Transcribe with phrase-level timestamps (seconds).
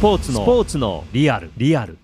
[0.00, 1.50] ポーツのスポーツのリアル。
[1.56, 1.98] リアル。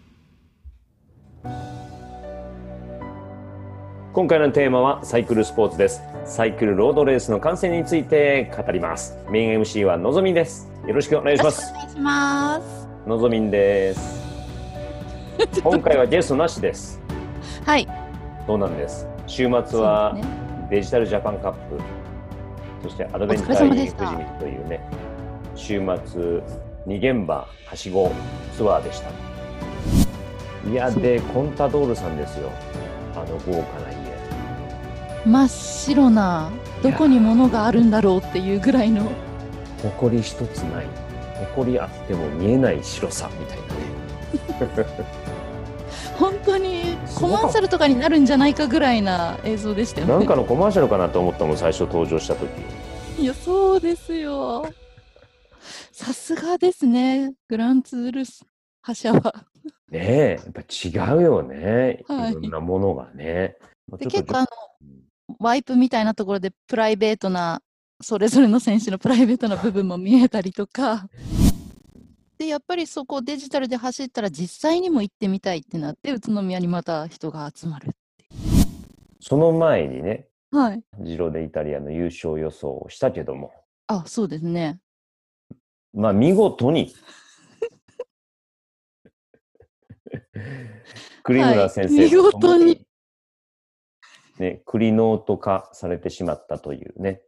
[4.13, 6.03] 今回のテーマはサイクルスポーツです。
[6.25, 9.17] サイクルロードレースの観戦について語ります。
[9.31, 10.69] メイン MC はのぞみんです。
[10.89, 11.71] よろしくお願いします。
[11.73, 12.89] お願いします。
[13.07, 14.25] のぞみんです。
[15.63, 17.01] 今回はゲストなしです。
[17.65, 17.87] はい。
[18.45, 19.07] そうなんです？
[19.29, 20.19] 週末は
[20.69, 21.81] デジタルジャパンカップ。
[22.83, 24.81] そしてアドベンチャーイン富士見というね。
[25.55, 26.43] 週末
[26.87, 28.13] 二現場はしご
[28.57, 29.11] ツアーでした
[30.71, 32.51] いやでコンタドールさんですよ
[33.15, 34.05] あの豪華な家
[35.27, 36.51] 真っ白な、
[36.83, 39.11] どこに物があるんだろうっていうぐらいの。
[39.83, 40.87] 埃一つない
[41.55, 44.89] 埃あっても見えない白さみたいなね
[46.19, 50.13] 本当にコマーシャルとかになるんじゃないかぐらいな映像でしたよね。
[50.15, 52.49] なんかのコマーシャルかなと思ったもん最初登場した時
[53.19, 54.67] いや、そうですよ。
[55.93, 58.45] さすがですね、グランツールス
[58.83, 59.47] 覇者は。
[59.91, 63.57] ねえやっぱ違うよね、はいいろんなものがね
[63.89, 64.47] まあで結構あの、
[65.39, 67.63] ワイプみたいなところでプライベートな、
[68.01, 71.09] それぞれの選手のプライベートな部分も見えたりとか。
[72.39, 77.93] で、やっぱりそこデジタルで走ったら実際にも行ってみたいってなって、宇都宮にまた人が集まる。
[79.21, 80.83] その前にねはい。
[81.01, 83.53] ジロでイタリアの優勝予想をしたけども
[83.87, 84.81] あ、そうですね。
[85.95, 86.93] まあ見事に。
[91.23, 92.87] 栗村先生はい見事に、
[94.39, 97.23] ね、クリノート化されてしまったというね、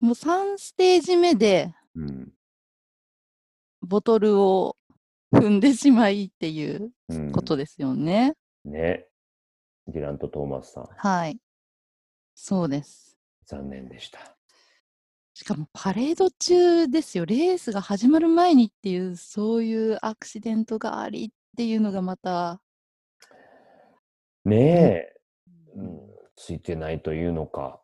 [0.00, 2.32] もう3ステージ目でうん。
[3.82, 4.76] ボトルを
[5.32, 7.32] 踏んでしまいっていううん。
[7.32, 8.34] ことですよね。
[8.64, 9.06] ね。
[9.86, 10.88] ディラント・トーマスさん。
[10.96, 11.38] はい。
[12.34, 13.16] そうです。
[13.46, 14.36] 残念でした
[15.42, 17.26] しかもパレード中ですよ。
[17.26, 22.62] レースが始まる前にっていう、そういうアクシデントがありっていうのがまた、
[24.44, 25.14] ねえ、
[25.74, 26.00] うん、
[26.36, 27.82] ついてないというのか。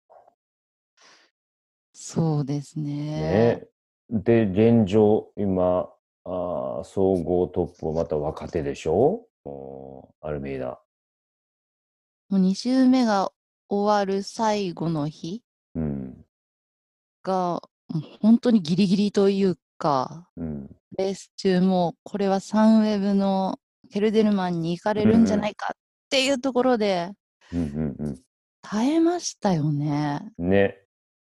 [1.92, 2.92] そうですね。
[2.92, 3.66] ね
[4.08, 5.90] で現状今
[6.26, 9.26] あー総合トップはまた若手でしょ？
[10.20, 10.80] アルメイダ。
[12.28, 13.32] もう2周目が
[13.68, 15.42] 終わる最後の日。
[15.42, 15.47] うん
[17.28, 17.60] が、
[18.20, 23.60] 本当にギリギリというか、うんレース中もこれはサンウェブの
[23.92, 25.76] ケルデルマンに行かれるんじゃないかっ
[26.08, 27.10] ていうところで
[27.52, 28.18] うんうん
[28.62, 30.32] 耐えましたよね。
[30.38, 30.78] うんね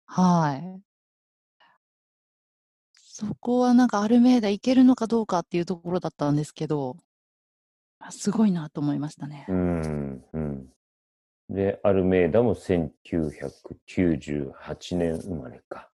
[0.06, 0.81] はい。
[2.94, 6.97] そこはなんかアルメイダいけるのかどうかっていうところだったんですけど、
[8.00, 9.53] あすごいなと思いましたねう。
[9.53, 10.74] んうん
[11.51, 15.89] でアルメイダも1998年生まれか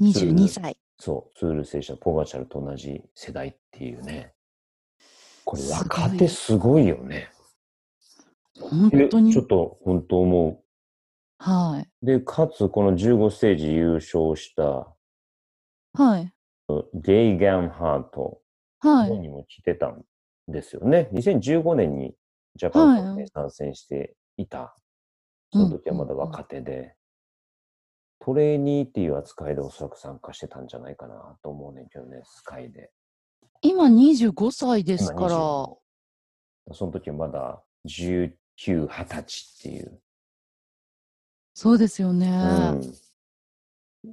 [0.00, 0.76] 22歳。
[0.98, 4.32] そうツール制者ポガチャルと同じ世代っていうね
[5.44, 7.30] これ若手すごいよね
[8.58, 9.42] 本え当にちょ。
[9.42, 10.62] っと本当思
[11.38, 14.94] はうでかつこの15ステージ優勝した
[15.98, 16.02] い。
[16.02, 16.32] はい。
[16.94, 18.40] ゲイガンハート
[18.80, 19.18] はい。
[19.18, 20.04] にも来てたん
[20.48, 21.08] ですよね。
[21.12, 22.14] 2015年に
[22.56, 24.76] ジャパンカップに参戦していた。
[25.52, 26.94] その時はまだ若手で、
[28.20, 32.90] トレーニーっていう扱いでおそらく参加してたんじゃないかなと思うねんけどね、スカイで。
[33.62, 35.76] 今25歳です今から、25
[36.72, 40.00] その時はまだ19、20歳っていう。
[41.54, 42.28] そうですよね。
[42.28, 42.94] うん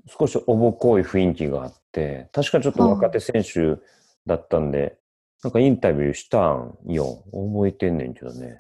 [0.08, 3.82] 少しおぼこい雰囲気があって、確かちょっと若手選手
[4.26, 4.98] だったんで、
[5.48, 7.24] なんかインタビューしたんよ。
[7.32, 8.58] 覚えてんねんけどね。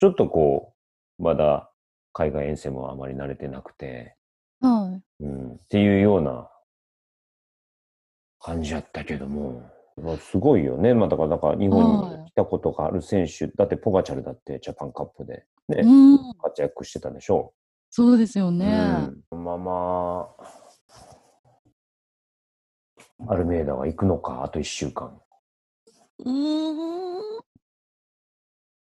[0.00, 0.74] ちょっとこ
[1.20, 1.70] う、まだ
[2.12, 4.16] 海外遠征もあまり慣れてなくて、
[4.60, 6.50] はうん、っていうような
[8.40, 9.70] 感じやったけども、
[10.02, 10.94] まあすごいよね。
[10.94, 15.72] まあだから、だから日本に来たことがある選手、だってポガチャルだってジャパンカップでい。
[15.76, 16.34] ね、うん。
[16.42, 17.52] 活躍してたでしょ
[17.88, 18.52] そうですよう。
[18.52, 18.66] ね。
[19.30, 20.57] うん、まあまあ、
[23.26, 25.20] アルメイダは行くのか、あと1週間。
[26.18, 27.40] うーん。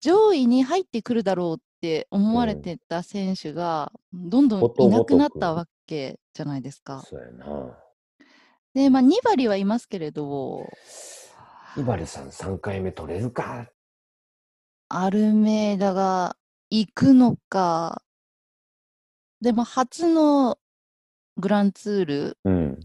[0.00, 7.02] 上位に入ってくるだろうって思われてた選手が、どんどんいなくなったわけじゃないですか。
[7.02, 7.78] そうやな。
[8.75, 10.66] で、まあ、2割はいますけれど、
[11.76, 13.70] イバルさん3回目取れるか？
[14.88, 16.37] アルメイダが
[16.70, 18.02] 行くのか、
[19.40, 20.58] でも初の
[21.37, 22.81] グランツールうん。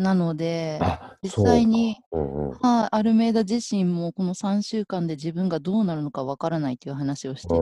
[0.00, 7.60] なので、あ、実際に、うんうんはい、アルメイダ自身もこの3週間で自分がどうなるのかわからないという話をしていて、う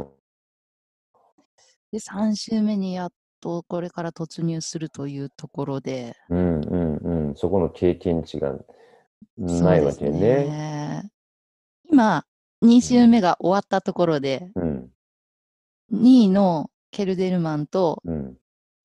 [0.00, 0.06] ん
[1.92, 6.96] で、3週目にやっとこれから突入するというところで、うんうん
[7.28, 7.34] うん。
[7.36, 8.54] そこの経験値が
[9.38, 10.20] ないわけね。
[10.20, 11.10] ね。
[11.90, 12.24] 今、
[12.62, 14.88] 2周目が終わったところで、うん
[15.92, 18.36] 2位のケルデルマンとうん。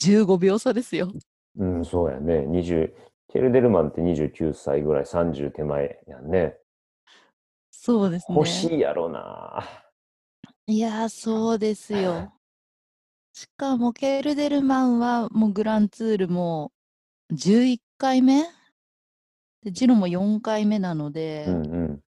[0.02, 1.12] 15秒差ですよ。
[1.58, 2.46] うん、そうやね。
[2.46, 2.96] 20、
[3.30, 6.58] ケルデルマンって29歳ぐらい、30手前やんね。
[7.72, 8.36] そうですね。
[8.36, 9.64] 欲しいやろな。
[10.68, 12.34] いやー、そうですよ。
[13.34, 16.72] しかも、ケルデルマンはもうグランツールも
[17.32, 18.44] 11回目？
[19.64, 22.02] で、ジロも4回目なので、うんうん。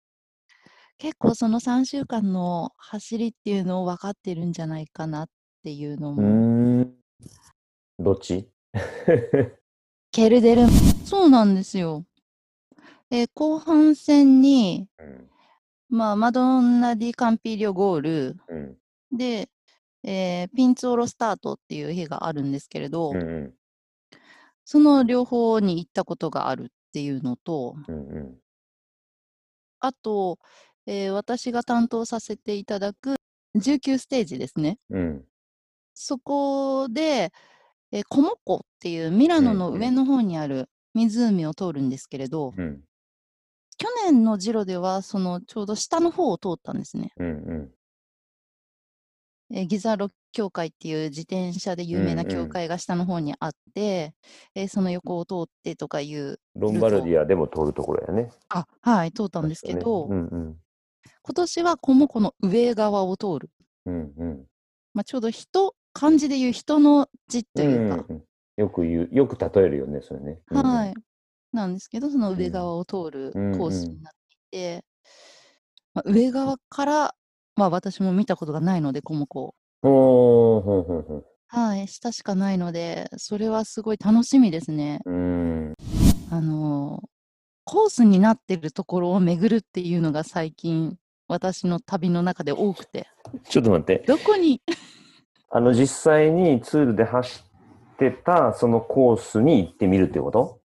[0.98, 5.30] 結構その3週間の走りっていうのを分かってるんじゃないかなっ
[5.64, 6.88] ていうのうも。
[8.00, 8.50] どっち？
[10.12, 10.68] ケルデル
[11.06, 12.06] そうなんですよ。
[13.10, 15.30] で、後半戦に、うん。
[15.90, 18.38] まあ、マドンナ・ディ・カンピリオゴール。
[18.50, 18.78] うん。
[19.12, 19.50] で、
[20.04, 23.54] えーピンツオロスタートっていう日があるんですけれど、うんうん。
[24.66, 28.42] その両方に行ったことがあるっていうのと、うんうん。
[29.80, 30.40] あと、
[30.86, 33.16] えー私が担当させていただく
[33.56, 34.80] 19ステージですね。
[34.90, 35.26] うん。
[35.94, 37.32] そこで、
[37.92, 39.80] えーコモ湖っていうミラノのうんうん。
[39.82, 42.82] 上の方にある湖を通るんですけれど、うん。
[43.78, 47.12] 去年のジロではそのちょうど下の方を通ったんですね。
[47.18, 47.72] うんうん。
[49.56, 52.36] えーギザロ教会っていう自転車で有名なうんうん。
[52.36, 54.14] 教会が下の方にあって、
[54.56, 58.32] えーその横を通ってとかいう、ロンバルディアでも通るところやね。
[58.50, 60.58] あ、はい、通ったんですけど、うんうん。
[61.22, 63.50] 今年はコモ湖の上側を通る。
[63.86, 64.46] うんうん。
[64.94, 68.24] まあ、ちょうど人、漢字で言う人の字というか、うんうん
[68.58, 70.40] よく言う、よく例えるよね、それね。
[70.48, 70.94] はい。
[71.54, 74.84] なんですけど、その上側を通るコースになっていて、
[75.94, 77.16] まあ、上側から、
[77.56, 79.54] まあ私も見たことがないので、コモ湖。
[79.84, 85.02] おーほんほんほんはい、下しかないので、それはすごい楽しみですね。
[85.06, 85.74] うん
[86.32, 87.08] あのー
[87.70, 90.98] コースになってるところを巡るっていうのが最近、
[91.28, 93.08] 私の旅の中で多くて、
[93.50, 94.06] ちょっと待って。
[94.08, 94.62] どこに、
[95.50, 97.44] あの、実際にツールで走
[97.94, 100.60] ってた、そのコースに行ってみるってこと？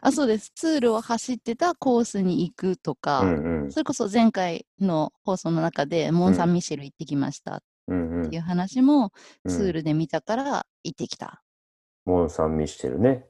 [0.00, 7.58] あ、そうです、ツールを走ってたコースに行くとか、うんうんそれこそ前回の放送の中で、モン・サン・ミシェル行ってきましたっ
[7.88, 9.12] ていう話も、
[9.44, 11.42] うんツールで見たから行ってきた。
[12.04, 13.26] モン・サン・ミシェルね。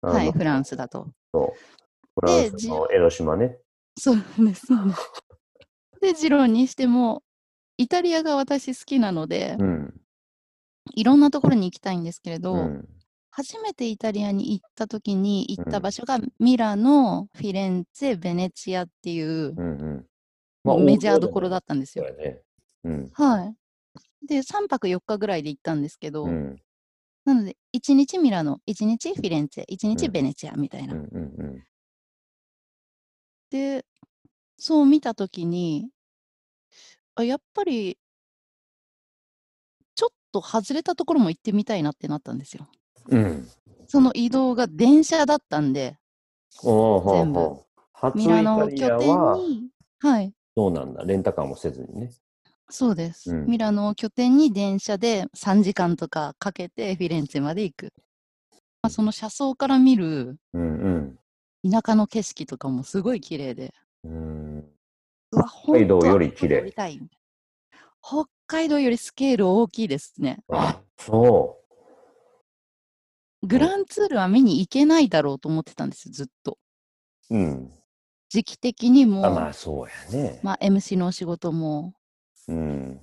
[0.00, 1.08] はい、フランスだと。
[1.32, 3.58] そうフランスの江ノ島ね。
[3.98, 4.66] そうです。
[4.66, 5.02] そうです
[6.00, 7.22] で、ジローにしても、
[7.76, 10.00] イタリアが私好きなので、うん。
[10.92, 12.88] いろんなところに行きたいんですけれど、うん。
[13.30, 20.06] 初めてイタリアに行った時に行ったうん場所がミラノ、フィレンツェ、ベネチアっていううんうん。
[20.62, 22.04] もうメジャーどころだっったんですよ。
[22.04, 22.40] たね。
[22.84, 23.10] うん。
[23.12, 23.54] はい。
[24.26, 26.62] で、3泊4日ぐらいで行ったんですけど、うん。
[27.24, 30.94] なので、1日ミラノ、1日フィレンツェ、1日うんベネチアみたいな。
[30.94, 31.64] うんうんうん。
[33.50, 33.84] で、
[34.56, 35.88] そう見た時に、
[37.16, 37.98] あやっぱり、
[40.34, 42.66] と外れたところも行ってみたいなってなったんですよ。
[43.08, 43.48] うん。
[43.86, 45.96] その移動が電車だったんで、
[46.60, 47.60] 全部
[48.14, 49.68] ミラノタリア拠点は、に、
[50.00, 51.04] はい、そうなんだ？
[51.04, 52.10] レンタカーもせずにね。
[52.68, 53.30] そうです。
[53.30, 57.92] うんミラノを拠点に電車で3時間とかかけてフィレンツェまで行く。
[58.82, 61.18] まあ、その車窓から見るうん
[61.70, 64.12] 田舎の景色とかもすごい綺麗で、うん。
[64.12, 64.64] うん。
[65.32, 66.72] うわ、北海道より綺麗
[68.02, 70.38] 北海道よりスケール大きいですね。
[70.50, 71.58] あ、そ
[73.42, 76.58] グランツールは見に行けないだろうと思ってたんですよ、ずっと。
[77.30, 77.36] う。
[77.36, 77.70] うん。
[78.28, 80.40] 時期的にも、あ、まあそうやね。
[80.42, 81.94] まあ、MC のお仕事も
[82.48, 83.00] うん。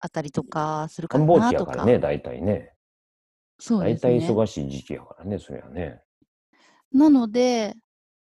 [0.00, 1.72] あったりとかするか繁忙なとか。
[1.72, 2.72] 期やからね、大体ね。
[3.58, 4.20] 大そうですね。
[4.20, 6.00] 体忙しい時期やからね、それはね。
[6.92, 7.74] なので、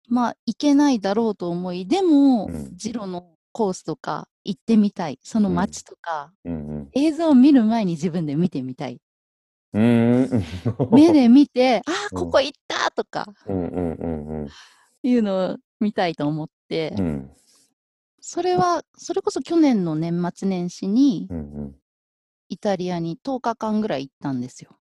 [0.08, 5.18] まあ、行けないだろうと思い、でも、うんジロのコースとか行ってみたい。
[5.22, 9.00] そのうん街とか、うん映像を見る前に自分で見てみたい。
[9.72, 10.30] うん。
[10.92, 14.48] 目で見て、 ああ、うんここ行ったとかうんうんうんうん。
[15.02, 17.30] いうのを見たいと思って、うん
[18.20, 21.74] それは、それこそ去年の年末年始にうんうん。
[22.50, 24.78] イタリアに10日間ぐらい行ったんですよ。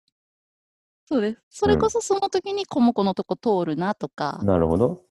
[1.06, 1.42] そうです。
[1.50, 5.05] それこそその時にコモコのとこ通るなとか、なるほど。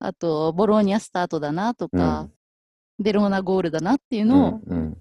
[0.00, 2.28] あと、ボローニャスタートだなとうんか、
[2.98, 4.98] ベローナゴールだなっていううのを、んうん。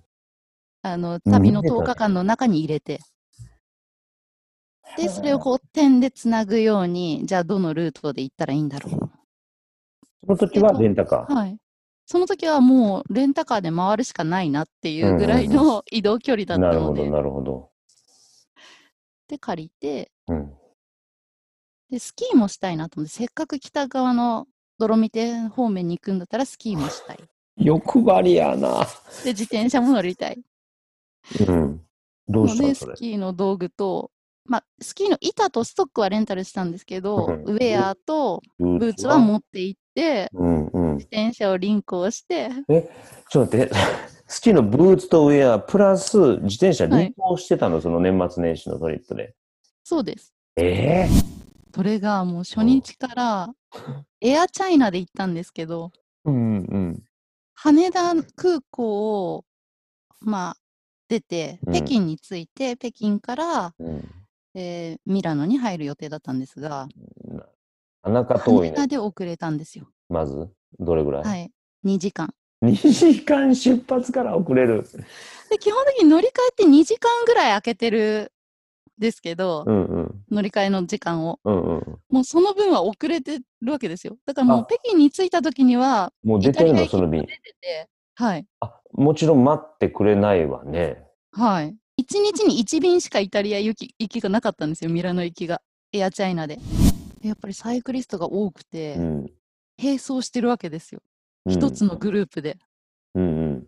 [0.82, 3.00] あの、旅の見てたね10日間の中に入れて、
[4.98, 8.90] で、それをこう点でつなぐように、じゃあどのルートで行ったらいいんだろ
[10.26, 11.34] その時はレンタカう。
[11.34, 11.58] はい。
[12.06, 16.58] その時はもうレンタカーで回るしかないなっていうぐらいうんうんの移動距離だー。
[16.58, 17.60] ったのなるほど、で、なるほど。
[17.60, 20.54] って借りて、うん。
[21.90, 24.48] で、スキーもしたいなと思って、せっかく北側の
[24.80, 27.20] ドロミテ方面に行くんだったらスキーもしたい。
[27.58, 28.88] 欲張りやな。
[29.26, 30.42] で、自転車も乗りたい。
[31.48, 31.82] うん。
[32.30, 32.64] どうした？
[32.64, 32.96] の。
[32.96, 34.10] スキーの道具と、
[34.46, 40.94] まあ、スキーの板とストックはレンタルしたんですけど、うんウェアとブブーツは持って行って、うんうん。
[40.96, 42.50] 自転車をリンクをして、
[43.30, 43.72] ちょっと待って、
[44.28, 49.36] スキーのブーツとウェア、プラス自転車はい輪行してたの、その年末年始のトリップで。
[49.84, 50.34] そうです。
[50.56, 51.39] ええ
[51.74, 53.54] それがもう初日から、
[54.22, 55.92] エアチャイナで行ったんですけど、
[56.26, 57.04] うんうん。
[57.54, 59.46] 羽田空港を、
[60.22, 60.58] まあ、
[61.08, 64.10] 出て、うん北京に着いて、北京から、うん。
[64.56, 66.88] えーミラノに入る予定だったんですが、
[68.04, 68.88] ななか羽田ね。
[68.88, 69.88] で遅れたんですよ。
[70.10, 70.50] まず、
[70.80, 71.52] どれぐらい、はい。
[71.86, 72.34] 2時間。
[72.64, 74.84] 2時間出発から遅れる。
[75.50, 78.39] で、基本的に乗り換えって2時間ぐらい空けてるん
[79.00, 80.26] ですけど、うんうん。
[80.30, 81.40] 乗り換えの時間を。
[81.44, 82.00] うんうん。
[82.10, 84.18] もうその分は遅れてるわけですよ。
[84.26, 87.28] だからもうあ北京に着いた時には、もう出てるの、その便出。
[87.28, 88.46] てて、はい。
[88.60, 91.04] あ、もちろん待ってくれないわね。
[91.32, 91.76] はい。
[92.02, 95.62] 1日に1便しかイタリア行き行きがなかったんですよ、ミラノ行きが。
[95.94, 96.60] エアチャイナで。
[97.22, 99.32] でやっぱりサイクリストが多くて、うん。
[99.82, 101.02] 並走してるわけですよ。
[101.02, 102.58] うん一つのグループで。
[103.16, 103.68] うんうん。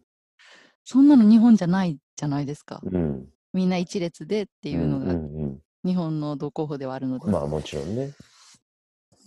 [0.83, 2.81] そんなの日本じゃないじゃないですか。
[2.83, 3.27] うん。
[3.53, 7.25] みんな一列でっていうのうがん日本の同候補ではあるので。
[7.25, 7.31] うん。
[7.31, 8.11] まあもちろんね。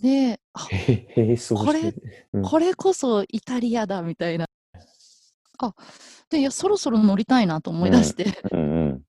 [0.01, 1.93] で、これ
[2.43, 4.47] これこそイタリアだみたいな。
[5.57, 5.73] あ
[6.29, 8.25] で、いや、そろそろ乗りたいなと思い出して。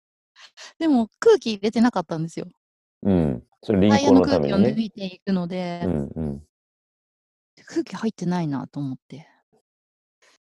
[0.78, 2.46] でも空気入れてなかったんですよ。
[3.02, 3.42] うん。
[3.62, 4.78] それ、タイヤの空気を抜。
[4.78, 6.46] いていくので、うんうん。
[7.66, 9.26] 空気入ってないなと思って。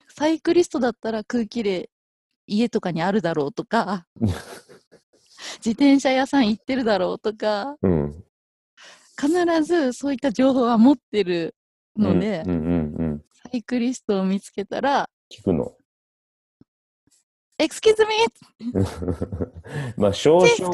[0.09, 1.89] サイクリストだったら空気入れ
[2.47, 4.07] 家とかにあるだろうとか、
[5.57, 8.23] 自転車屋さん行ってるだろうとか、うん。
[9.19, 11.55] 必ずそういった情報は持ってる
[11.97, 13.23] ので、うんうんうん。
[13.33, 15.73] サイクリストを見つけたら、聞くの。
[17.57, 18.73] Excuse me!
[19.95, 20.73] まあ、少々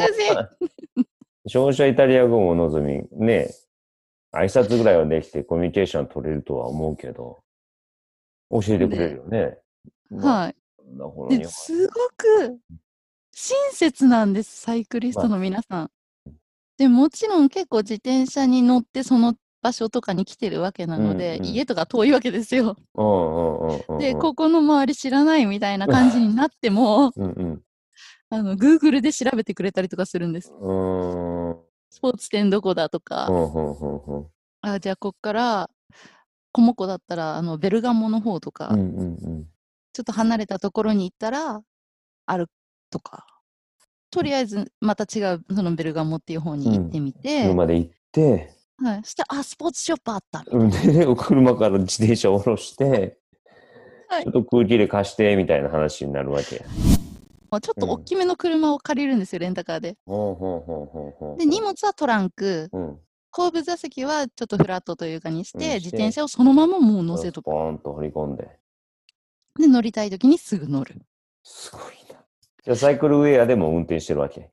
[1.48, 3.54] 少々イタリア語も望み、ね、
[4.34, 7.44] 挨拶ぐらいはできてコミュニケーション取れるとは思うけど、
[8.50, 9.58] 教えてくれるよね。
[10.10, 10.56] まあはい。
[11.46, 12.60] すごく
[13.44, 15.90] 親切なんです、サイクリストの皆さん。
[16.78, 19.34] でもちろん結構自転車に乗ってその
[19.64, 22.76] 場所とかに来てるわけなので、うんうん家とか遠いわけですよ。
[24.00, 27.62] で、ここの周り知らないみたいな感じになっても、うんうん。
[28.30, 30.50] あの、Google で調べてくれたりとかするんです。
[30.50, 33.28] スポーツ店どこだとか。
[34.62, 35.70] あ、じゃあこっから、
[36.52, 38.70] コモコだったら、あの、ベルガモの方とか。
[39.94, 41.64] ちょっと離れたところに行ったら、
[42.28, 42.48] ある
[42.92, 43.26] とか。
[44.12, 49.02] とりあえず、また違う、そのベルガモっていう方に行ってみて、車で行って、はい。
[49.04, 50.44] そしたら、あ、スポーツショップあった。
[50.46, 53.18] うんで、 車から自転車を下ろして、
[54.08, 56.58] はいちょっと空気入れ貸して、みたいな話になるわけ。
[57.60, 59.96] ちょっと大きめの車を借りるんですよ、レンタカーで。
[60.06, 61.38] ほうほうほうほうほう。
[61.38, 63.00] で、荷物はトランク、うん。
[63.32, 67.46] 後部座席はちょっとフラットというかにして、うんして自転車をそのままもう乗せとく。
[67.46, 68.50] ポーンと掘り込んで。
[69.58, 71.02] で、乗りたい時にすぐ乗る。
[71.44, 72.01] すごいな。
[72.64, 74.52] じゃあサイクルウェアでも運転してるわけ？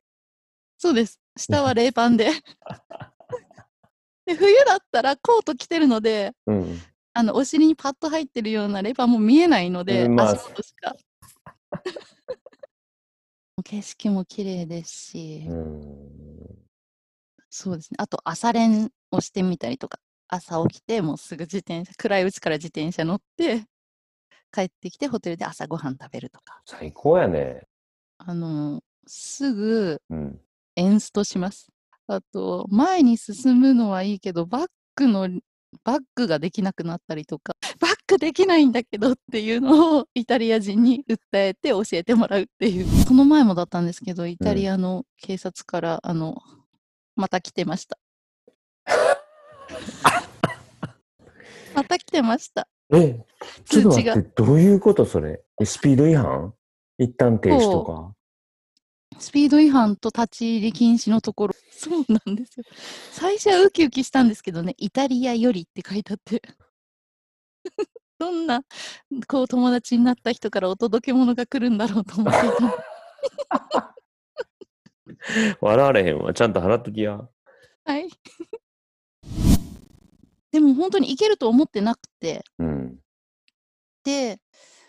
[0.79, 1.21] そうです。
[1.37, 2.31] 下は冷パンで。
[4.27, 6.81] で冬だったらコート着てるので、うん。
[7.15, 10.95] あのお尻にパッと入ってるようなレバーも見えないので、うんまあ足元しか。
[13.65, 16.69] 景色も綺麗ですし、うん。
[17.51, 17.97] そうですね。
[17.99, 19.99] あと朝練をしてみたりとか、
[20.29, 23.65] 朝起きてもうすぐ自転車、暗いうちから自転車乗って、
[24.53, 27.68] 帰ってきてホテルで朝ごはん食べるとか、最高やね。
[28.19, 30.41] あのすぐうん。
[30.77, 31.69] エンストします。
[32.07, 35.29] あと、前に進むのはいいけど、バックの、
[35.83, 42.87] バックができなくなったりとか、 バックできないんだけどっていうのをイタリア人に訴えて教えてもらうっていう。
[43.05, 46.41] その前もだったんですけど、イタリアの警察から、あの、
[47.17, 47.99] また来てました。
[51.75, 52.69] また来てました。
[52.91, 53.25] え、
[53.65, 55.43] ちょっと通知って、どういうことそれ？
[55.61, 56.55] えスピード違反？
[56.99, 58.13] 一旦停止とか。
[59.19, 61.55] スピード違反と立ち入り禁止のところ。
[61.73, 62.65] そうなんですよ。
[63.13, 66.43] 最初はウキウキしたんですけどね、イタリアよりって書いてあって。
[68.19, 68.63] どんな、
[69.29, 72.41] こう、友達になった人からお届け物が来るんだろうと思って。
[75.61, 76.35] 笑われへんわ。
[76.35, 77.29] ちゃんと払っときや。
[77.85, 78.09] はい。
[80.51, 82.99] でも本当に行けると思ってなくて、うん。
[84.03, 84.41] で、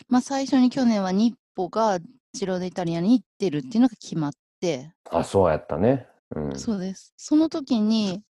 [0.07, 1.99] まあ最初に去年は日歩が
[2.31, 6.07] ジローデイタリアに行ってるっていうのが決まって、あ、そうやったね。
[6.33, 6.57] うん。
[6.57, 7.13] そうです。
[7.17, 8.21] その時に、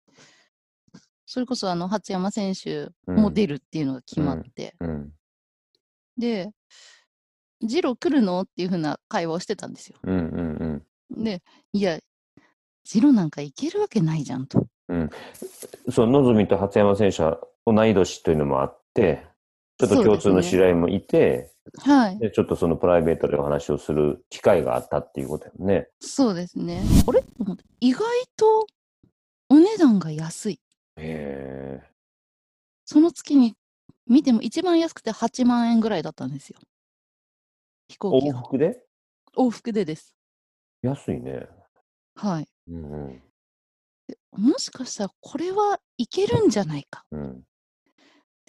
[1.28, 5.12] それこそあの初山選手うんも出るっていうのが決まって、うん。
[6.18, 6.50] で、
[7.62, 8.42] ジロー来るの？
[8.42, 9.98] っていうふうな会話をしてたんですよ。
[10.02, 10.84] うんうん
[11.14, 11.24] うん。
[11.24, 11.44] で、
[11.74, 12.00] いや、
[12.84, 14.66] ジローなんかいけるわけないじゃんと。
[15.92, 19.28] そう、のぞみと初山選手は同い年というのもあって、
[19.80, 22.20] ちょっと共通の知り合いもいて、はい。
[22.20, 25.88] でちょっとそのプライベートでお話をする機会があったっていうことやね。
[26.02, 26.82] そうですね。
[27.08, 27.24] あれ？
[27.80, 28.04] 意外
[28.36, 28.68] と
[29.48, 30.60] お値段が安い。
[30.98, 31.82] へ
[32.84, 33.56] その月に
[34.06, 36.60] 見ても一番安くて8万円ぐらいだったんですよ。
[37.88, 38.42] 飛行機が。
[38.42, 38.84] 復で？
[39.38, 40.14] 往復でです。
[40.82, 41.48] 安いね。
[42.16, 42.48] はい。
[42.68, 43.22] うんうん。
[44.08, 47.06] でもしかしたらこれはいけるんじゃないか。
[47.12, 47.44] うん。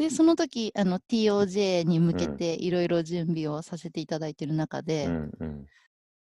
[0.00, 5.66] で、その時、あの TOJ に向けうんていろいろ準備をさせていただいている中で、うんうん。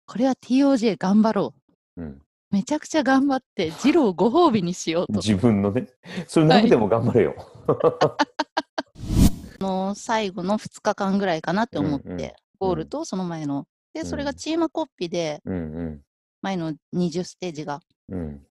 [0.08, 1.54] これは TOJ 頑張ろ
[1.96, 2.02] う。
[2.02, 2.22] うん。
[2.50, 5.20] めちゃくちゃ頑張って、ジローをご褒美にしようと。
[5.20, 5.88] 自分のね、
[6.28, 7.36] それなくても頑張れよ。
[9.62, 13.68] あの最後の2日間ぐらいかなって思って、うんうんゴールとその前の。
[13.94, 16.02] で、それがうんチームコピーで、うん
[16.42, 17.82] 前の20ステージが。
[18.10, 18.20] うん。
[18.20, 18.48] うん。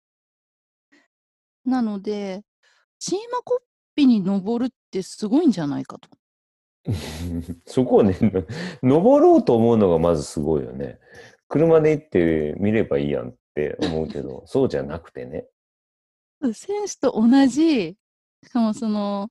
[1.66, 2.42] なので、
[3.00, 3.60] チームコ
[3.98, 6.08] ピーに登るってすごいんじゃないかと。
[7.66, 8.16] そこをね、
[8.82, 11.00] 登ろうと思うのがまずすごいよね。
[11.48, 15.48] 車で行って見ればいいやんって思うけど、 そうじゃなくてね。
[16.54, 17.96] 選手と同じ、
[18.44, 19.28] しかもその、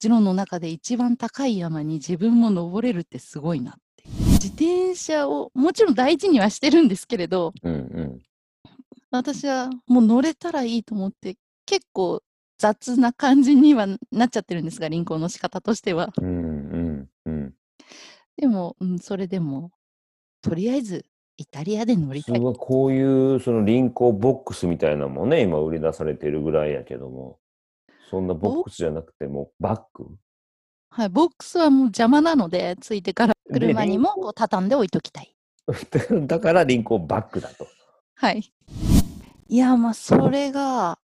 [0.00, 4.02] ジローの中で一番高い山に自分も登れるってすごいなって。
[4.32, 8.22] 自転車をもちろん大事にはしてるんですけれど、うんうん。
[9.12, 12.20] 私はもう乗れたらいいと思って、結構
[12.62, 16.12] 雑な感じにはなっちゃってるんですが、輪行の仕方としては。
[16.16, 17.54] うんうんうん。
[18.36, 19.72] でも、うん、それでも、
[20.42, 21.04] とりあえず
[21.36, 22.40] イタリアで乗りたい。
[22.40, 27.40] こういうその輪行ボックスみたいなのもね、今売り出されてるぐらいやけども、
[28.08, 30.06] そんなボックスじゃなくてもうバッグ？
[30.90, 35.34] はい、ボックスはもう邪魔なので、ついてからで車にもこう畳んで置いときたい。
[36.28, 37.66] だから輪行バッグだと。
[38.14, 38.52] はい。
[39.48, 40.98] いや、まあ、それが、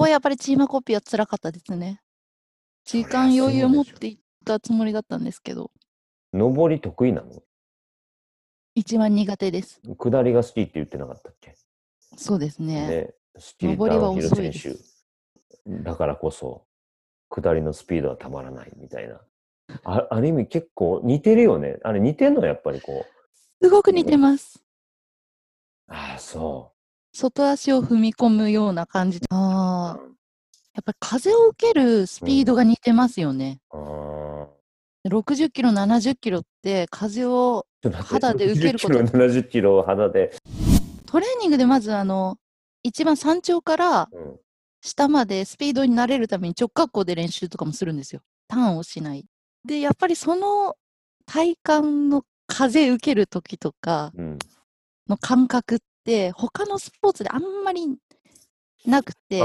[0.00, 2.00] 結構やっぱりチームコピーは辛かったですね。
[2.86, 5.70] 時間余裕を持っていったつもりだったんですけど、
[6.32, 7.42] 登り得意なの？
[8.74, 9.82] 一番苦手です。
[9.98, 11.54] 下りが好きって言ってなかったっけ？
[12.16, 12.88] そうですね。
[12.88, 14.74] ね、スキー登りは遅いです
[15.66, 15.82] 手。
[15.82, 16.64] だからこそ、
[17.28, 19.20] 下りのスピードはたまらないみたいな。
[19.84, 21.76] あある意味結構似てるよね。
[21.84, 23.64] あれ似てんのやっぱりこう。
[23.66, 24.64] すごく似てます。
[25.88, 26.72] ああ、そ
[27.12, 29.18] 外足を踏み込むような感じ。
[29.18, 29.20] う。
[29.30, 30.10] ああ、うん
[30.72, 33.58] やっぱり風を受けるスピードが似てますよね。
[33.70, 34.46] あー
[35.08, 37.66] 60キロ、70キロって風を
[38.04, 40.32] 肌で受けること60キロ、70キロを肌で。
[41.06, 42.36] トレーニングでまずあの
[42.82, 44.40] 一番山頂からうん
[44.82, 48.22] 下までスピードに慣れるために直角行で練習とかもするんですよ。
[48.48, 49.26] ターンをしない。
[49.64, 50.76] で、やっぱりその
[51.26, 54.38] 体感の風受ける時とかうん。
[55.08, 57.86] の感覚って他のスポーツであんまり
[58.86, 59.40] なくて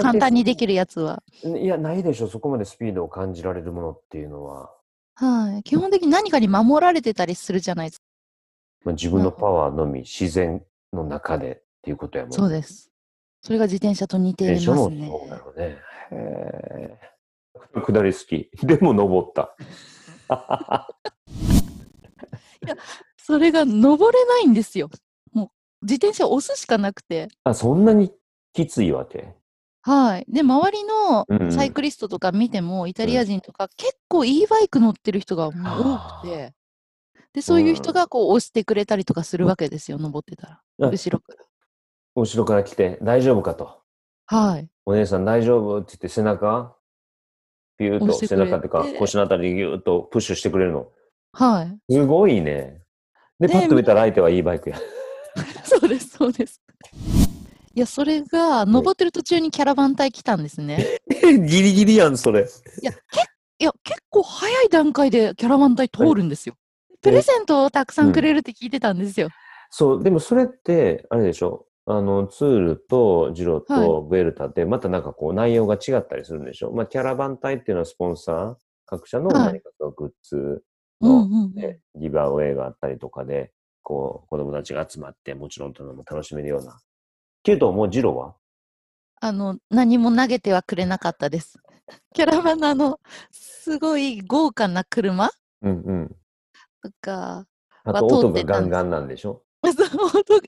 [0.00, 1.22] 簡単にできるやつは。
[1.44, 2.28] いや、ないでしょ。
[2.28, 4.70] そこまでスピードを感じられるものっていうのは。
[5.14, 8.04] はい、基本的に何かに守られてたりするじゃないですか。
[8.84, 10.62] まあ、自分のパワーのみ、自然
[10.92, 12.36] の中でっていうことやもんね。
[12.36, 12.90] そうです。
[13.40, 15.08] それが自転車と似て電車もますね。
[15.08, 15.78] そうだろうね。
[17.74, 18.50] 下り好き。
[18.66, 19.56] でも登った。
[23.16, 24.90] それが登れないんですよ。
[25.82, 27.28] 自転車を押すしかなくて。
[27.44, 28.12] あ、そんなに
[28.52, 29.34] きついわけ？
[29.82, 30.26] はい。
[30.28, 35.52] で、周りのサイクリストとか見ても、イタリア人とか、結構 e バイク乗ってる人が多
[36.22, 36.52] くて、
[37.32, 40.60] で、そういう人がこう押してくれたりとかするわけですよ、登ってたら。
[40.78, 41.44] うん後ろから。
[42.14, 43.80] 後ろから来て、大丈夫かと。
[44.26, 44.68] はい。
[44.86, 46.76] お姉さん大丈夫って言って背中、
[47.78, 50.88] ピューと背中っていうか腰のあたりにギューッとプッシュしてくれるの。
[51.32, 51.92] はい。
[51.92, 52.82] すごいね。
[53.40, 54.78] で、でパッと見たら相手はいいバイクや。
[55.64, 56.60] そうです、そうです。
[57.74, 61.00] いや、それが、登ってる途中にキャラバン隊来たんですね。
[61.08, 62.40] ギリギリやん、それ。
[62.40, 62.98] いや、け
[63.58, 66.56] いや結構早い段階でキャラバン隊通るんですよ。
[67.00, 69.28] プレゼントをたくさんくれるって聞いてたんですよ。
[69.70, 78.54] そう、でもそれって、あれでしょあの、ツールとジロとベルタって、またなんかこう内容が違ったりするんでしょまあ、キャラバン隊っていうのはスポンサー、
[78.86, 80.62] 各社のはい何かそのグッズ
[81.00, 86.80] うんの、うんうんねギブアウェイがあったりとかで、こう、子供たちが集まって、もちろんというのも楽しめるような。
[87.42, 88.34] けど、もうジロは？
[89.20, 91.58] あの、何も投げてはくれなかったです。
[92.14, 95.30] キャラバンのすごい豪華な車？
[95.62, 96.08] うんうん。
[96.82, 97.46] とか、
[97.84, 99.42] あと、音がガンガンなんでしょ？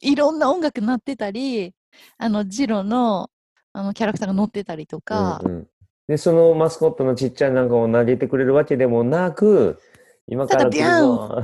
[0.00, 1.72] いろんな音楽鳴ってたり、
[2.18, 3.30] あの、ジロの、
[3.72, 5.68] あの、キャラクターが乗ってたりとか、うんうん
[6.06, 9.80] で、そのマスコットのちっちゃいなんかを投げてくれるわけでもなく、
[10.26, 11.42] 今から来るぞ。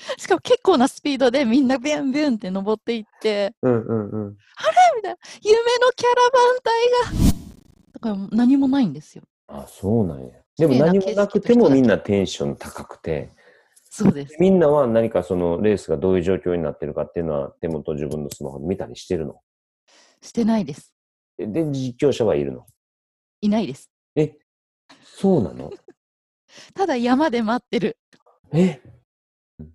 [0.18, 4.30] しかも結構なスピードでみんなビュンビュンって登っていって、うんうんうん。
[4.96, 6.90] みたいな、夢のキャラバン隊
[7.32, 7.34] が、
[7.92, 9.24] だから何もないんですよ。
[9.48, 10.34] あ、そうなんや。
[10.56, 13.32] でも何もなくてもみんなテンション高くて、
[13.90, 14.36] そうです。
[14.38, 19.40] みんなは何かそのレースがどういう状況になってるかっていうのは手元自分のスマホで見たりしてるの？
[20.22, 20.94] してないです。
[21.38, 22.66] で、実況者はいるの？
[23.40, 23.90] いないです。
[24.16, 24.36] え、
[25.02, 25.70] そうなの？
[26.74, 27.96] ただ山で待ってる。
[28.52, 28.80] え、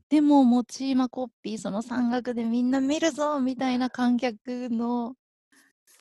[0.09, 5.15] でも、モチーマコッピー、その山岳でみんな見るぞみたいな観客の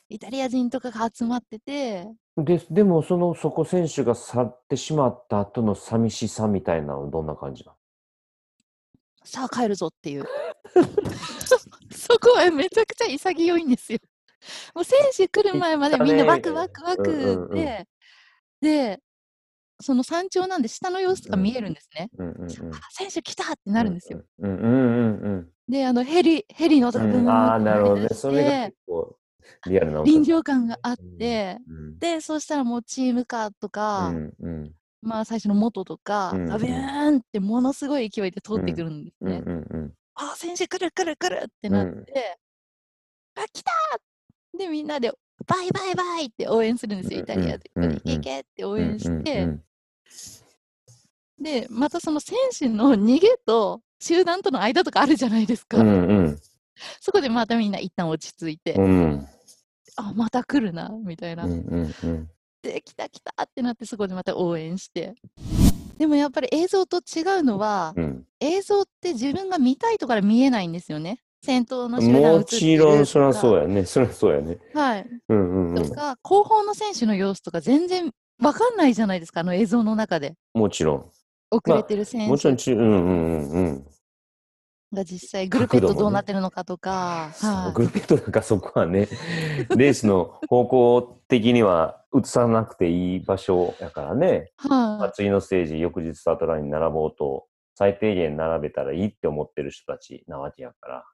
[0.08, 7.76] イタリア人とかが集まってて、で、でもそのそこ選手が去ってしまった後の寂しさみたいなのはどんな感じなの？
[9.24, 10.24] さあ帰るぞっていう。
[11.90, 13.98] そこはめちゃくちゃ潔いんですよ。
[14.74, 17.54] もう選手来る前までみんなワクワクワうんうんうん。
[18.60, 19.00] で、
[19.80, 22.10] その山頂なんで下の様子とか見えるんですね。
[22.18, 22.74] うんうんうん。
[22.74, 24.22] あ選手来たってなるんですよ。。
[24.38, 27.64] うんうんうんうんで、あのヘリ、ヘリの音がブーンうん。
[27.64, 28.08] なるほどね。
[28.10, 29.16] それが結構
[29.66, 39.42] リアルな音臨場感があって、うんで、そうしたらもうチームカーとか、うんうんまあ最初の元とかうんがビューンってものすごい勢いで通ってくるんですうんね。
[39.44, 45.12] うんうんあ、選手来る来る来るってなって、うんあ、来たーで、みんなで
[45.46, 47.70] バイバイバイって応援するんですよ、イタリアで。
[47.74, 49.62] うんうんいけいけって応うん援して、うん
[51.40, 55.78] で、またその選手の逃げと集団との間とかあるじゃないですか。
[55.78, 56.38] うんうん
[57.00, 59.26] そこでまたみんな一旦落ち着いて、うん
[59.96, 61.44] あ、また来るな、みたいな。
[61.44, 62.30] うんうんうん
[62.62, 65.14] で、来た来たってなって、そこでまた応援して。
[65.98, 71.20] でもやっぱり映像と違うのは、うん映像って自分が見たいとこから見えないんですよね。
[71.44, 73.62] 先頭の集団映もってちろんそりゃそうや。
[73.62, 73.84] やね。
[73.84, 74.58] そりゃそうやね。
[74.72, 75.06] はい。
[75.28, 75.94] うんうんうんと。
[75.94, 78.10] か、後方の選手の様子とか全然
[78.42, 80.34] わかんないじゃないですか、あの映像の中で。
[80.54, 81.12] もちろ
[81.50, 82.30] 遅れてる選ん。
[82.30, 83.84] もちろん手ち、うんうんうんうん。
[84.94, 89.08] が実際グルペットどうなってるのかとか、はいグルペットなんかそこはね、
[89.76, 94.50] レースの方向的には映さなくていい場所やからね。
[94.66, 101.04] まあはい次のステージ、翌日スタートラインに並ぼうと、最低限並べたらいいって思ってる人たちなわけやから。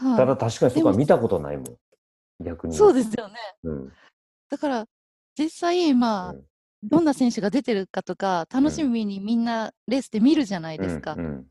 [0.00, 2.44] はいただ確かにそこは見たことないもん。
[2.44, 2.74] 逆に。
[2.74, 3.34] そうですよね。
[3.64, 3.92] うん。
[4.48, 4.86] だから、
[5.38, 6.44] 実際、まあ、うん
[6.82, 11.12] どんな選手が出てるかとか、楽しみにみんなレースで見るじゃないですか。
[11.12, 11.46] うんうん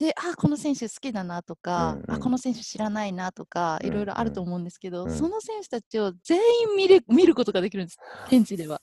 [0.00, 6.40] で、あ、この選手好きだなとか、うんうんあ、この選手知らないなとか、うんいろいろあると思うんですけど、うんその選手たちを全
[6.70, 8.82] 員見れ 見ることができるんです、現地では。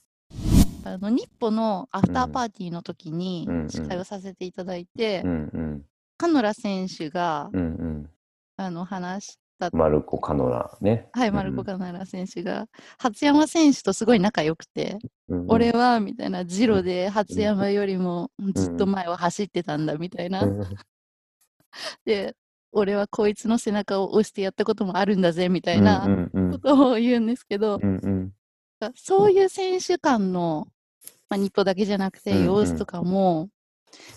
[0.84, 5.84] あの日本のアフターパーティーの時にうんうん司会をさせていただいて、うんうん
[6.16, 8.10] カノラ選手が、うんうん。
[8.56, 11.08] あの話した、マルコ・カノラね。
[11.12, 12.66] はい、マルコ・カノラ選手が、
[12.98, 15.46] 初山選手とすごい仲良くて、うんうん。
[15.48, 20.42] 俺はみたいな、ジロで初山よりもずっと前を走ってたんだみたいな。
[20.42, 20.60] うん。
[22.04, 22.36] で、
[22.72, 26.50] 俺はこいつの背中を押してやったこともあるんだぜみたいうんなうんうん。
[26.52, 28.32] ことを言うんですけど、うんうん。
[28.94, 30.68] そういう選手間の、
[31.28, 32.44] まあ、日本だけじゃなくてうんうん。
[32.46, 33.48] 様子とかも、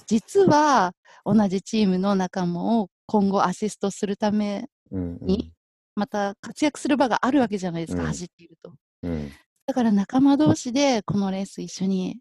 [0.08, 0.94] 実は
[1.26, 5.26] 同じチームの仲間を今後アシストするためうんうん。
[5.26, 5.52] に
[5.96, 8.08] また活躍する場があるわけじゃないですか、うん。
[8.08, 8.74] 走っていると。
[9.04, 9.32] うん。
[9.66, 12.20] だから仲間同士でこのレース一緒に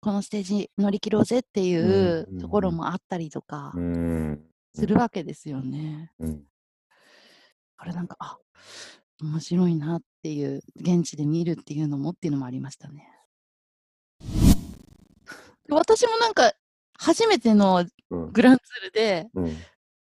[0.00, 2.38] このステージ乗り切ろうぜっていうんうんううん。
[2.40, 4.44] ところもあったりとかうん。
[4.74, 6.12] するわけですよね。
[6.18, 6.42] うん。
[7.78, 8.38] これなんか、あ
[9.22, 13.08] 面白いなっていう、現地で見るっていうのもっていうのもありましたね。
[14.20, 14.26] で
[15.74, 16.52] 私もなんか、
[16.98, 18.32] 初めてのうん。
[18.32, 19.56] グランツールで、うん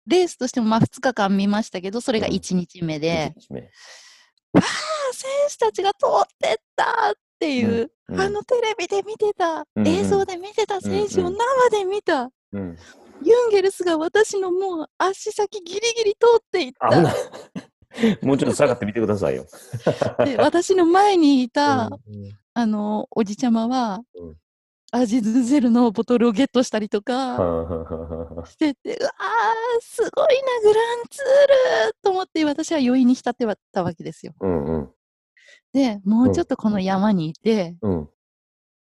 [0.08, 2.34] レースとしてもまあ2日間見ましたけど、それがうん。
[2.34, 3.70] 1日目で、一日目。
[4.54, 4.62] あ
[5.12, 8.22] 選手たちが通ってったっていう、うん。
[8.22, 9.88] あのテレビで見てた、うんうん。
[9.88, 11.34] 映像で見てた選手をうん。
[11.34, 11.38] うん
[11.72, 12.78] 生で見た、うん。
[13.22, 16.90] ユンゲルスが私のもう足先ギリギリ通っていった。
[18.22, 19.46] もうちょっと下がってみてくださいよ。
[20.26, 22.38] で、私の前にいた、うん。
[22.54, 24.36] あの、おじちゃまは、うん
[24.92, 34.34] アジズゼルのボトルをゲットしたりとかはしてて、うわー、すごいな、グランツールと思って、私は余韻に浸ってたわけですよ。
[34.40, 34.92] うんうん
[35.74, 38.10] で、もうちょっとこの山にいて、うん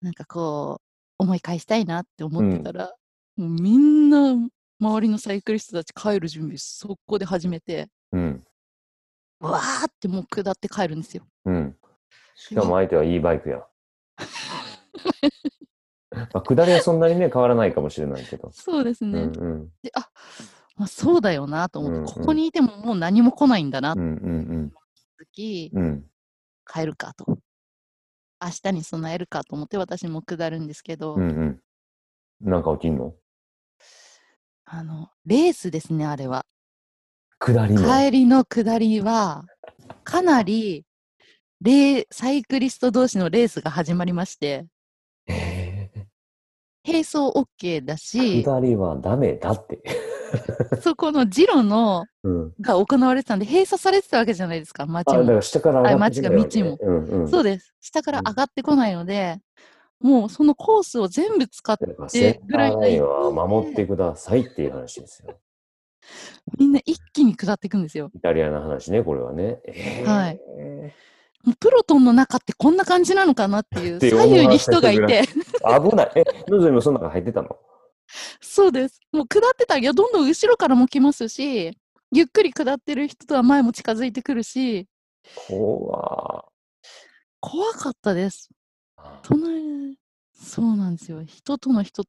[0.03, 2.93] なんかこう、思い返したいなって思ってたら、
[3.37, 4.37] もうみんな、
[4.79, 8.45] 周りのサイクリストたち帰る準備、速攻で始めて、うん
[9.41, 11.27] わーってもう下って帰るんですよ。
[11.47, 11.77] うん。
[12.35, 13.65] しかも相手はいいバイクや。
[16.33, 18.51] まあ、下りはそんなにね、変わらないかもしれないけど。
[18.53, 19.23] そうですね。
[19.23, 20.09] うんうんで、あ
[20.77, 24.73] まあ、そうだよなと思って、うんうんここにいてももう何も来ないんだなってうんうん
[25.19, 25.85] 時、うん。
[25.85, 26.11] うん。
[26.67, 27.39] 帰るかと。
[28.43, 31.61] 明日に備えるかと思って私も下るんですけど、うんうん。
[32.41, 33.15] なんか起きんの？
[34.67, 36.45] あの、レースですね、あれは。
[37.39, 37.83] 下りの。
[37.83, 39.45] 帰りの下りは、
[40.05, 40.85] かなり、
[41.61, 44.67] レーサイクリスト同士のレースが始まりまして、へ
[46.87, 49.83] 並走 OK だーし、下りはダメだって。
[50.83, 52.53] そこのジロのうん。
[52.61, 55.33] が行われてたんで、閉鎖されてたわけじゃないですか、街あ、だかも。
[55.33, 57.29] ら下から上がってくるわけねあ街うんうん。
[57.29, 57.75] そうです。
[57.81, 59.39] 下から上がってこないので、
[60.01, 65.39] もうそのコースを全部使ってだからセンターラインは守ってくださいっていう話ですよ。
[66.59, 68.11] みんな一気に下っていくんですよ。
[68.15, 69.61] イタリアの話ね、これはね。
[69.67, 70.41] えーはい
[71.61, 76.13] プロトンの中ってこんな感じなのかなっていう、左右に人がいて、危ない。
[76.17, 77.57] え、のぞみもその中入ってたの？
[78.41, 79.01] そうです。
[79.13, 81.77] もう下ってたら、いや、どんどん後ろからも来ますし、
[82.13, 84.87] ゆっくり下ってる人とは前も近づいてくるし、
[85.49, 86.45] 怖
[87.41, 88.51] 怖かったです。
[88.99, 89.99] ー隣、
[90.33, 91.25] そうなんですよ。
[91.25, 92.05] 人との人、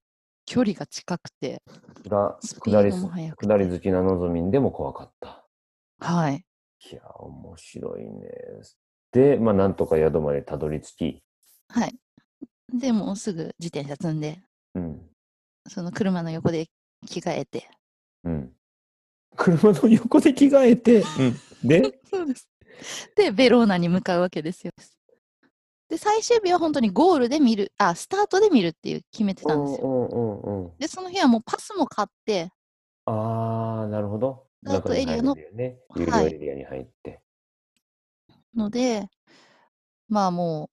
[0.46, 1.62] 距離が近くて、
[2.04, 3.48] 下スピ下りードも速くて。
[3.48, 5.46] 下り好きなのぞみんでも怖かった。
[6.00, 6.46] はい。
[6.92, 8.30] いや、面白いね。
[9.16, 11.24] で、まあ、なんとか宿までたどり着き、
[11.70, 11.96] はい。
[12.78, 14.42] でもうすぐ自転車積んで、
[14.74, 15.02] うん。
[15.70, 16.68] その車の横で
[17.08, 17.70] 着替えて。
[18.26, 18.52] うん。
[19.38, 21.40] 車の横で着替えて、うん。
[21.66, 22.50] で、 そうです。
[23.16, 24.74] で、ベローナに向かうわけですよ。
[25.88, 29.88] で、最終日は本当にゴールで見る、あ、スタートで見るっていう決めてたんですよ。
[29.88, 30.78] うんうんうんうん。
[30.78, 32.50] で、その日はもうパスも買って、
[33.06, 34.48] ああ、なるほど。
[34.66, 35.80] スタートエリアの中に入れるよね。
[35.96, 37.22] 有料はいエリアに入って。
[38.56, 39.10] ので、
[40.08, 40.70] まあも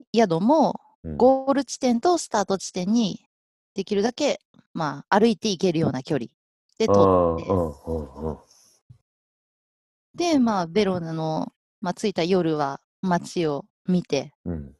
[0.00, 1.16] う、宿もうん。
[1.16, 3.24] ゴール地点とスタート地点に
[3.74, 4.40] できるだけ、
[4.74, 6.26] まあ、歩いて行けるような距離
[6.78, 7.36] であ撮っ
[10.14, 14.74] て、で、まあ、ベローナの、まあ、着いた夜は街を見て、うん。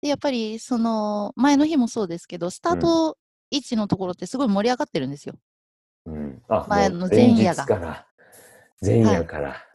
[0.00, 3.18] で、やっぱりその前の日もそうですけど、スタート
[3.50, 5.34] 位置のところってすごい盛り上がってるんですよ。
[6.06, 6.42] うん。
[6.48, 8.06] あ、前の前前夜が。
[8.80, 9.67] 前夜から。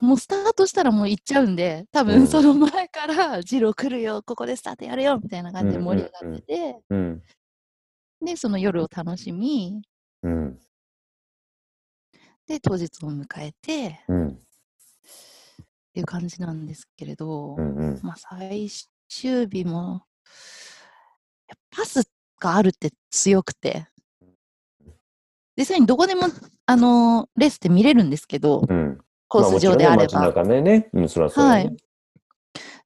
[0.00, 7.22] もうスタートしたらもう行っちゃうんで、多うん分その前から、ジロー来るよ、ここでスタートやるよ、みたいな感じで盛り上がってて、うん。
[8.22, 9.82] で、その夜を楽しみ、
[10.22, 10.58] うん。
[12.46, 14.36] で、当日を迎えて、っうん。
[15.94, 18.00] ていう感じなんですけれど、うんうん。
[18.02, 18.68] まあ、最
[19.08, 20.04] 終日も、
[21.70, 22.06] パス
[22.38, 23.86] があるって強くて、
[25.56, 26.24] 実際にどこでも、
[26.66, 28.98] あのレースって見れるんですけど、うん。
[29.28, 30.32] コース上であれば。
[30.32, 30.88] まあねね。
[30.92, 31.76] うん、そらそうだねはい。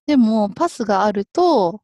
[0.07, 1.83] でも、パスがあると、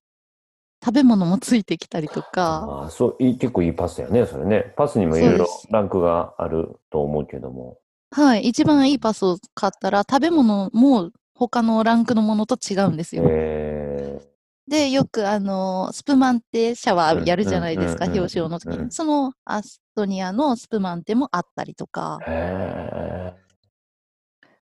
[0.85, 4.73] 食べ物もついてきたりとか、ああ、そう、いい結構いいパスやね、それね。
[4.77, 7.79] パスにもいろいろランクがあると思うけども。
[8.11, 13.25] はい、一番いいパスを買ったら、食べ物も他のランクのものと違うんですよ。
[13.27, 14.21] え
[14.69, 18.93] で、よくあの、スプマンテシャワーやるじゃないですか、うんうんうん表彰の時うんに。
[18.93, 23.33] そのアストニアのスプマンテもあったりとかー、。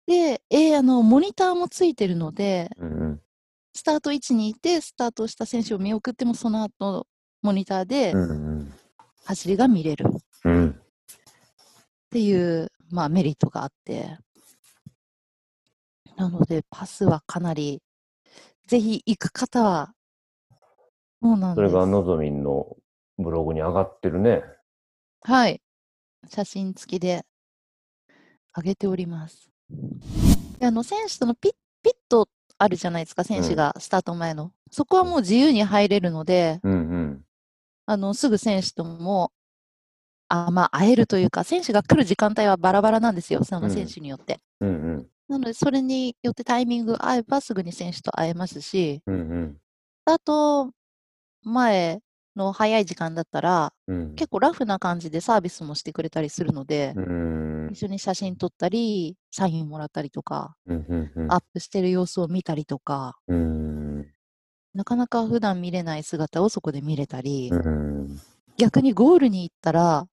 [0.08, 3.22] へで、えーあの、モニターもついてるので、ーうん
[3.78, 7.08] スタート位置にいて、スタートした選手を見送っても、その後、
[7.41, 8.13] モニターで
[9.26, 10.12] 走りが見れるっ
[10.46, 10.56] うん。
[10.56, 10.82] うん。
[12.10, 14.18] ていう、まあ、メリットがあって。
[16.15, 17.82] なので、パスはかなり、
[18.68, 19.94] ぜひ行く方は、
[21.22, 21.72] そうなんです。
[21.72, 22.78] それがのぞみんの
[23.18, 24.44] ブログに上がってるね。
[25.22, 25.62] はい。
[26.30, 27.26] 写真付きで
[28.56, 29.55] 上げております。
[30.60, 31.51] であの、選手とのピッ、
[31.84, 34.51] ピットあるじゃないですか、選手がスタート前の。
[34.71, 37.25] そこはもう自由に入れるので、うんうん。
[37.86, 39.32] あの、すぐ選手とも、
[40.28, 44.39] あ、まあ、会えるというか、選手が来る時間帯はバラバラなんですよ、その選手によって。
[44.60, 45.08] うんうん。
[45.28, 49.58] なので、それによってタイミングが合えばすぐに選手と会えますし、うんうん。
[50.06, 50.71] あと、
[51.43, 52.01] 前
[52.36, 54.15] の早い時間だったら、うん。
[54.15, 57.69] 結構ラフな感じでサービスもしてくれたりするので、うん。
[57.71, 61.32] 一緒に写真撮ったり、サインもらったりとか、うんうんうん。
[61.32, 64.08] アップしてる様子を見たりとか、うん。
[64.74, 68.19] なかなか普段見れない姿をそこで見れたり、うん。
[68.58, 70.08] 逆にゴールに行ったら、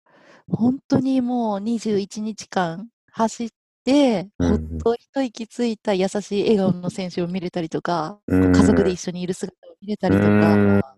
[0.49, 3.49] 本当にもう21日間走っ
[3.83, 10.95] て、うんほっと一息ついた優しい笑顔の選手を見れたりとか、うん家族で一緒にいる姿を見れたりとうんか、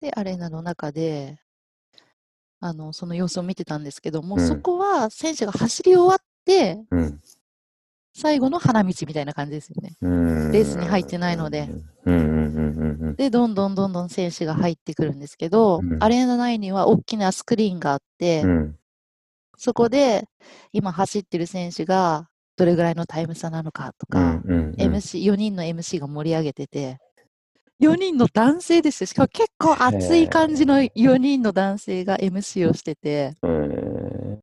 [0.00, 1.38] で、アレーナの中で、
[2.60, 7.20] あの、その様子を見てたんですけども、うんそこは選手が走り終わって、うん。
[8.14, 9.96] 最後の花道みたいな感じですよね。
[10.00, 10.52] うん。
[10.52, 11.68] レースに入ってないので。
[12.04, 13.16] うんうんうんうんうん。
[13.16, 18.76] で、どんどんどんどん選手が入ってくるんですけど、うんアレーナ内には大きなスクリーンがあって、うん。
[19.56, 20.24] そこで
[20.72, 26.98] 今走ってる選手がどれぐらいのタイム差なのかとか、うんうんうん MC、4人の MC が盛り上げてて、
[27.80, 29.06] 4人の男性ですよ。
[29.06, 34.40] しかも結構熱い感じの4人の男性が MC をしてて、うん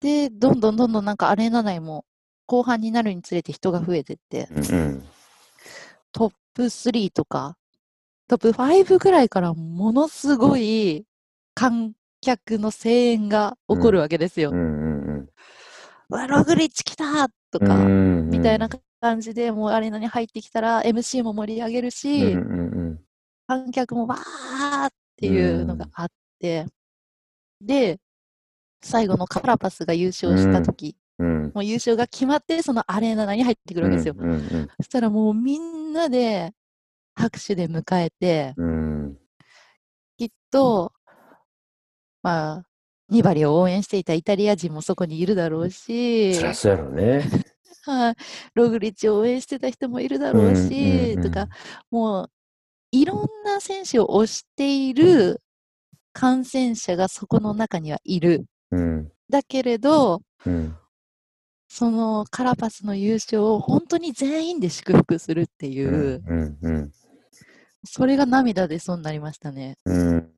[0.00, 2.04] で、どんどんどんどんなんかアレーナ内も
[2.46, 5.02] 後半になるにつれて人が増えてって、うん
[6.12, 7.56] トップ3とか、
[8.28, 11.04] トップ5ぐらいからものすごい
[11.54, 14.50] 観客の声援が起こるわけですよ。
[14.50, 15.28] うんうん
[16.08, 18.30] うわ、ログリッチ来たとうんか、うん。
[18.30, 18.80] みたいな感
[19.20, 22.42] じで、もうアレーナに入ってきたら MC も盛り上げるうんし、うんう
[22.92, 23.00] ん。
[23.46, 26.08] 観客もわーっていうのがあっ
[26.40, 26.66] て、
[27.60, 27.98] で、
[28.82, 31.52] 最後のカラパスが優勝した時、うん。
[31.54, 34.14] もう優勝が決まって、そのアレーナ内に入ってくるわけですよ。
[34.18, 36.52] うんうんそしたらもうみんなで
[37.14, 39.18] 拍手で迎えて、うん。
[40.18, 40.92] きっと、
[42.22, 42.66] まあ、
[43.08, 47.24] ニバリを応援していたイタリア人もそこにいるだろうし、そりゃそうやろね。
[47.86, 48.14] はい、
[48.54, 51.48] ログリッチを応援してた人もいるだろうし、うんうんうんとか、
[51.90, 52.30] もう、
[52.92, 55.42] いろんな選手を推している
[56.12, 58.46] 感染者がそこの中にはいる。
[58.70, 59.12] うん。
[59.28, 60.76] だけれど、うん。
[61.68, 66.92] そのカラパスの優勝を本当に全員で祝福するっていう、うんうん。
[67.84, 69.76] それが涙出そうになりましたね。
[69.84, 70.30] うん。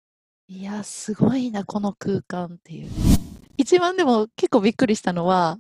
[0.49, 2.91] いや、すごいな、この空間っていう。
[3.57, 5.59] 一番でも結構びっくりしたのは、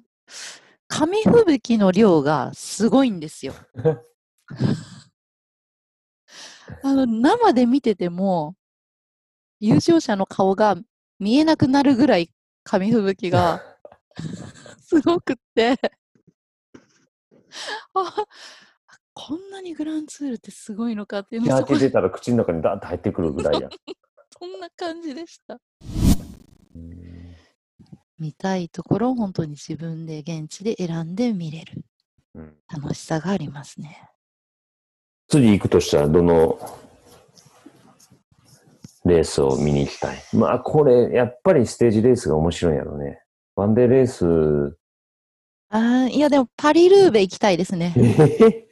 [0.88, 3.54] 紙吹雪の量がすごいんですよ。
[6.82, 8.56] あの、生で見てても、
[9.60, 10.76] 優勝者の顔が
[11.18, 12.30] 見えなくなるぐらい
[12.64, 13.62] 紙吹雪が
[14.80, 15.76] すごくって、
[17.94, 18.26] あ
[19.14, 23.68] こんなにグランツールってすごいのかっていうのを開けてたら口の中にダーッと入ってくるぐらいや。
[24.38, 25.58] そんな感じでした。
[28.20, 31.84] うん見たいところを本当に自分で現地で選んで見れる。
[32.34, 32.54] うん。
[32.68, 34.08] 楽しさがありますね。
[35.28, 36.58] 次行くとしたらどの
[39.04, 40.18] レースを見に行きたい？
[40.32, 43.20] まあこれやっぱりステージレースが面白いんやろね。
[43.54, 44.76] ワンデーレース、
[45.70, 47.94] あーいやでもパリルーベ行きたいですね。
[47.96, 48.66] え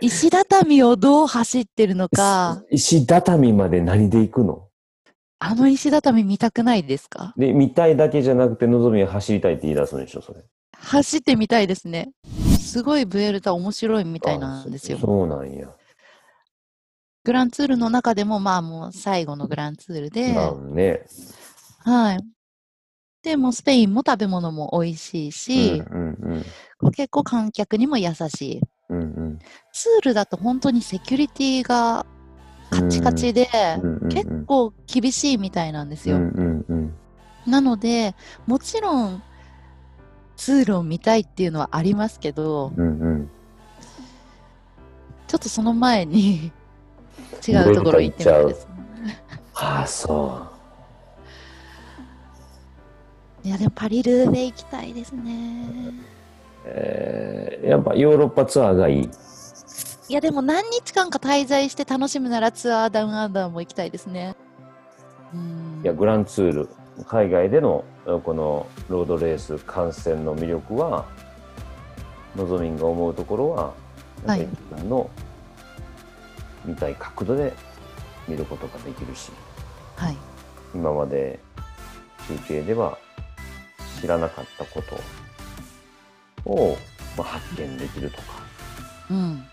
[0.00, 4.68] 石畳をどう走ってるのか、石畳まで何で行くの？
[5.46, 7.34] あの石畳見たくないですか？
[7.36, 10.42] で、見たいだけじゃなくて、望みは走りたいって言い出すんでしょ、それ。
[10.72, 12.12] 走ってみたいですね。
[12.58, 15.00] すごいブエルタ面白いみたいなんですよあ。
[15.00, 15.68] そうなんや。
[17.24, 21.02] グランツールの中でもまあもう最後のグランツールで、なんね。
[21.80, 22.20] はい。
[23.22, 26.44] でもうスペインも食べ物も美味しいし、うんうん
[26.78, 28.60] こう結構観客にも優しい。
[28.90, 29.38] うんうん
[29.72, 32.04] ツールだと本当にセキュリティが
[32.74, 33.48] カチカチで、
[34.10, 36.18] 結構厳しいみたいなんですよ。
[37.46, 38.14] なので、
[38.46, 39.22] もちろん
[40.36, 43.30] ツールを見たいっていうのはありますけど、うんうん
[45.26, 46.52] ちょっとその前に
[47.48, 49.24] 違うところ行ってみたいですね。
[49.52, 50.46] はあ、そ
[53.42, 55.66] いや、でもパリルーベ行きたいですね。
[55.88, 56.66] う。
[56.66, 59.10] えー、やっぱヨーロッパツアーがいい。
[60.08, 64.36] いや、でも何日間か滞在して楽しむならツアーダウンアンダーも行きたいですね。
[65.32, 66.68] うんいや、グランツール、
[67.06, 71.06] 海外でのこのロードレース観戦の魅力は、
[72.36, 73.74] のぞみんが思うところは、
[74.26, 74.48] はい
[74.88, 75.10] の
[76.64, 77.52] 見たい角度で
[78.26, 79.30] 見ることができるし、
[79.96, 80.16] はい。
[80.74, 81.38] 今まで
[82.28, 82.98] 中継では
[84.00, 86.76] 知らなかったことを、
[87.16, 88.24] まあ、発見できるとか、
[89.10, 89.44] うん。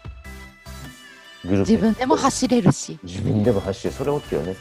[1.46, 3.00] グル自分でも走れるし。
[3.04, 4.56] 自分でも走って、それをっていうね、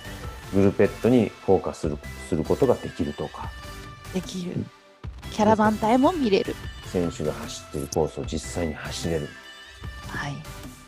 [0.55, 3.51] グルペットにフォーカスするすることができるとか、
[4.15, 4.65] できる。
[5.31, 6.55] キャラバン隊も見れる。
[6.87, 9.29] 選手が走ってるコースを実際に走れる。
[10.09, 10.35] はい。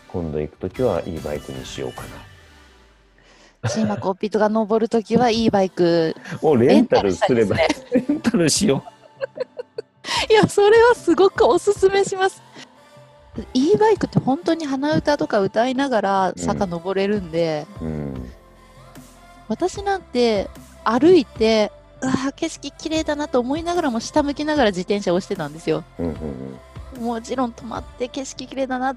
[0.08, 2.02] 今度行くときはいいバイクにしようか
[3.62, 3.68] な。
[3.68, 6.16] シーマコッピットが登るときはいいバイク。
[6.42, 7.68] もうレンタルすれば、レ
[8.10, 8.82] ンタルしよ
[10.28, 12.42] いや、それはすごくおすすめします。
[13.54, 17.84] いいバイクって本当に鼻歌とか歌いながら坂登れるんで、う。
[17.84, 18.30] うん。
[19.48, 20.48] 私なんて
[20.84, 21.72] 歩いて、
[22.02, 25.84] うわー景色綺麗だなと思いながらも下向きながら自転車をしてたんですよ。
[25.98, 26.14] うんうん
[26.96, 27.04] うん。
[27.04, 28.96] もちろん止まって景色綺麗だなっ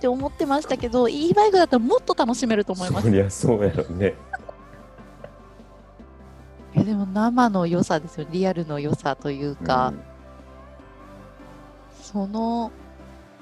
[0.00, 3.12] て思ってましたけど、いいバイクだったらもっと楽しめると思いますそ。
[3.12, 4.14] りゃそうやろね。
[6.74, 10.16] いやでも生の良さですよ、リアルの良さというか、うん
[12.02, 12.70] その、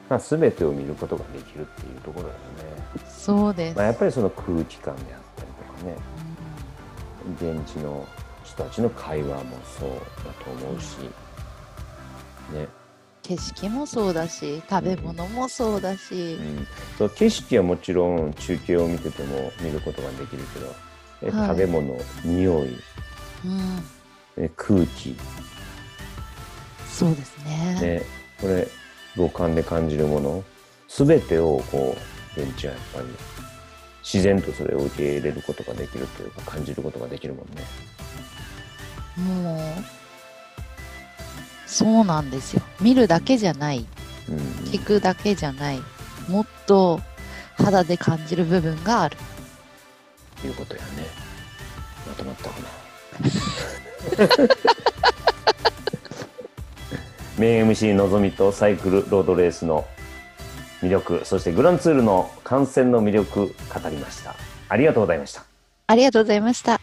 [0.08, 2.38] まあ、全てを見ることができるっていうところだよ
[2.76, 2.82] ね。
[3.08, 3.76] そうです。
[3.76, 5.96] まあ、やっぱりその空気感であったりとかね、
[7.62, 8.06] 現地の
[8.44, 9.90] 人たちの会話もそう
[10.24, 10.98] だと思うし、
[12.52, 12.68] ね、
[13.22, 16.34] 景色もそうだし食べ物もそうだし。
[16.34, 16.66] う、ん、
[16.98, 20.74] そう景色はもちろん中継を見てても見ることができるけど、
[21.22, 21.48] えはい。
[21.48, 23.82] 食べ物匂い、うん、
[24.36, 25.16] え空気、
[26.90, 27.80] そうですね。
[27.80, 28.02] ね、
[28.40, 28.68] これ
[29.16, 30.44] 五感で感じるもの
[30.88, 31.96] 全てをこ
[32.36, 33.06] う現地はやっぱり
[34.02, 37.64] 自然とそれを受け入れることができるというか感じることができるもんね。
[39.16, 39.60] もう
[41.66, 43.86] そうなんですよ見るだけじゃない
[44.28, 44.36] うん
[44.66, 45.80] 聞くだけじゃない
[46.28, 47.00] もっと
[47.56, 49.16] 肌で感じる部分がある
[50.46, 51.06] いうことやね。
[52.06, 52.68] まとまったかな。
[57.38, 59.84] メイン MC のぞみとサイクルロードレースの
[60.82, 64.34] 魅力、そしてグランツールの観戦の魅力語りました。
[64.68, 65.44] ありがとうございました。
[65.86, 66.80] ありがとうございました